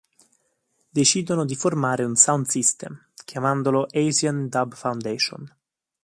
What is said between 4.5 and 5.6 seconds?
Foundation".